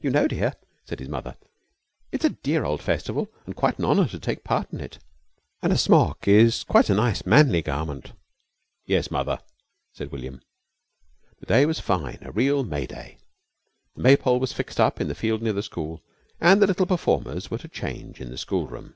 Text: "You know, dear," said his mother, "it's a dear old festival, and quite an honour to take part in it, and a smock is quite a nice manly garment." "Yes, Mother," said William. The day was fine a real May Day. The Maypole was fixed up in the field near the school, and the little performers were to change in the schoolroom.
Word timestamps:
"You 0.00 0.08
know, 0.08 0.26
dear," 0.26 0.54
said 0.86 0.98
his 0.98 1.10
mother, 1.10 1.36
"it's 2.10 2.24
a 2.24 2.30
dear 2.30 2.64
old 2.64 2.80
festival, 2.80 3.30
and 3.44 3.54
quite 3.54 3.78
an 3.78 3.84
honour 3.84 4.08
to 4.08 4.18
take 4.18 4.44
part 4.44 4.72
in 4.72 4.80
it, 4.80 4.98
and 5.60 5.74
a 5.74 5.76
smock 5.76 6.26
is 6.26 6.64
quite 6.64 6.88
a 6.88 6.94
nice 6.94 7.26
manly 7.26 7.60
garment." 7.60 8.12
"Yes, 8.86 9.10
Mother," 9.10 9.40
said 9.92 10.10
William. 10.10 10.40
The 11.40 11.44
day 11.44 11.66
was 11.66 11.80
fine 11.80 12.16
a 12.22 12.32
real 12.32 12.64
May 12.64 12.86
Day. 12.86 13.18
The 13.94 14.00
Maypole 14.04 14.40
was 14.40 14.54
fixed 14.54 14.80
up 14.80 15.02
in 15.02 15.08
the 15.08 15.14
field 15.14 15.42
near 15.42 15.52
the 15.52 15.62
school, 15.62 16.00
and 16.40 16.62
the 16.62 16.66
little 16.66 16.86
performers 16.86 17.50
were 17.50 17.58
to 17.58 17.68
change 17.68 18.22
in 18.22 18.30
the 18.30 18.38
schoolroom. 18.38 18.94